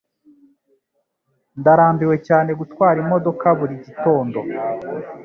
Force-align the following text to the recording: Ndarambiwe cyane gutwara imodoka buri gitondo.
Ndarambiwe 1.59 2.15
cyane 2.27 2.51
gutwara 2.59 2.97
imodoka 3.05 3.47
buri 3.57 3.75
gitondo. 3.85 4.39